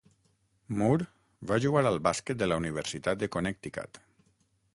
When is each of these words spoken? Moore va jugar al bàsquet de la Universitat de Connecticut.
Moore 0.79 1.05
va 1.51 1.59
jugar 1.67 1.83
al 1.91 2.01
bàsquet 2.09 2.41
de 2.41 2.49
la 2.53 2.61
Universitat 2.63 3.21
de 3.25 3.31
Connecticut. 3.37 4.03